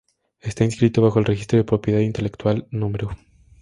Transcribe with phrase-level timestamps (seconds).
[0.39, 3.11] Está inscrito bajo el registro de Propiedad Intelectual Nro.